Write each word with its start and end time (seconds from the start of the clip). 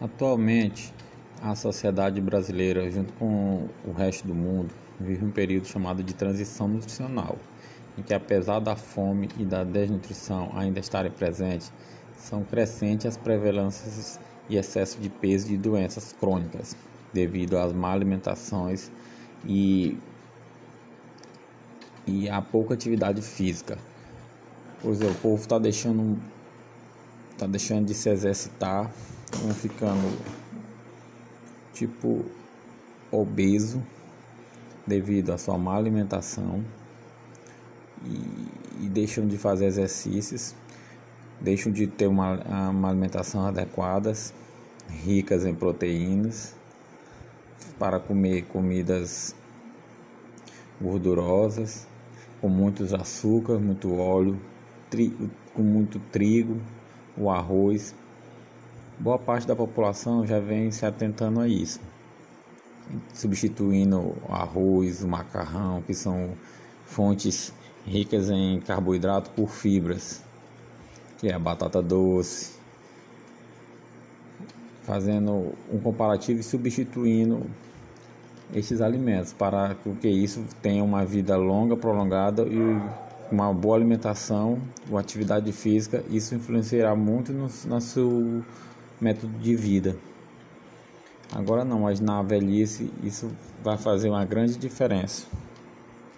Atualmente, 0.00 0.94
a 1.42 1.54
sociedade 1.54 2.20
brasileira, 2.20 2.90
junto 2.90 3.12
com 3.14 3.68
o 3.84 3.92
resto 3.92 4.26
do 4.26 4.34
mundo, 4.34 4.72
vive 5.00 5.24
um 5.24 5.30
período 5.30 5.66
chamado 5.66 6.02
de 6.02 6.14
transição 6.14 6.68
nutricional, 6.68 7.36
em 7.96 8.02
que, 8.02 8.14
apesar 8.14 8.60
da 8.60 8.76
fome 8.76 9.28
e 9.38 9.44
da 9.44 9.64
desnutrição 9.64 10.50
ainda 10.54 10.80
estarem 10.80 11.10
presentes, 11.10 11.72
são 12.16 12.42
crescentes 12.44 13.06
as 13.06 13.16
prevalências 13.16 14.18
e 14.48 14.56
excesso 14.56 15.00
de 15.00 15.08
peso 15.08 15.48
de 15.48 15.56
doenças 15.56 16.12
crônicas, 16.18 16.76
devido 17.12 17.56
às 17.58 17.72
má 17.72 17.92
alimentações 17.92 18.90
e, 19.44 19.96
e 22.06 22.28
à 22.28 22.40
pouca 22.40 22.74
atividade 22.74 23.22
física. 23.22 23.78
Pois 24.80 25.00
é, 25.00 25.06
o 25.06 25.14
povo 25.16 25.42
está 25.42 25.58
deixando, 25.58 26.18
tá 27.38 27.46
deixando 27.46 27.86
de 27.86 27.94
se 27.94 28.10
exercitar 28.10 28.90
vão 29.40 29.54
ficando 29.54 30.18
tipo 31.72 32.24
obeso 33.10 33.82
devido 34.86 35.32
à 35.32 35.38
sua 35.38 35.56
má 35.56 35.76
alimentação 35.76 36.64
e, 38.04 38.84
e 38.84 38.88
deixam 38.88 39.26
de 39.26 39.38
fazer 39.38 39.66
exercícios, 39.66 40.54
deixam 41.40 41.70
de 41.70 41.86
ter 41.86 42.06
uma, 42.06 42.70
uma 42.70 42.88
alimentação 42.88 43.46
adequada, 43.46 44.12
ricas 44.88 45.44
em 45.44 45.54
proteínas, 45.54 46.54
para 47.78 48.00
comer 48.00 48.46
comidas 48.46 49.34
gordurosas, 50.80 51.86
com 52.40 52.48
muitos 52.48 52.94
açúcares, 52.94 53.62
muito 53.62 53.94
óleo, 53.96 54.40
com 55.54 55.62
muito 55.62 55.98
trigo, 56.10 56.60
o 57.18 57.30
arroz. 57.30 57.94
Boa 58.98 59.18
parte 59.18 59.46
da 59.46 59.54
população 59.54 60.26
já 60.26 60.40
vem 60.40 60.70
se 60.70 60.84
atentando 60.84 61.40
a 61.40 61.48
isso, 61.48 61.80
substituindo 63.14 63.98
o 63.98 64.32
arroz, 64.32 65.02
o 65.02 65.08
macarrão, 65.08 65.82
que 65.82 65.94
são 65.94 66.32
fontes 66.84 67.52
ricas 67.86 68.28
em 68.30 68.60
carboidrato 68.60 69.30
por 69.30 69.48
fibras, 69.48 70.22
que 71.18 71.28
é 71.28 71.34
a 71.34 71.38
batata 71.38 71.80
doce, 71.80 72.58
fazendo 74.82 75.52
um 75.70 75.78
comparativo 75.78 76.40
e 76.40 76.42
substituindo 76.42 77.42
esses 78.54 78.80
alimentos 78.80 79.32
para 79.32 79.76
que 80.00 80.08
isso 80.08 80.44
tenha 80.62 80.82
uma 80.82 81.04
vida 81.04 81.36
longa, 81.36 81.76
prolongada 81.76 82.42
e 82.42 83.07
uma 83.30 83.52
boa 83.52 83.76
alimentação, 83.76 84.58
uma 84.88 85.00
atividade 85.00 85.50
física, 85.52 86.02
isso 86.10 86.34
influenciará 86.34 86.94
muito 86.94 87.32
no, 87.32 87.80
seu 87.80 88.42
método 89.00 89.38
de 89.38 89.54
vida. 89.54 89.96
Agora 91.32 91.64
não, 91.64 91.80
mas 91.80 92.00
na 92.00 92.22
velhice 92.22 92.90
isso 93.02 93.30
vai 93.62 93.76
fazer 93.76 94.08
uma 94.08 94.24
grande 94.24 94.56
diferença. 94.56 95.26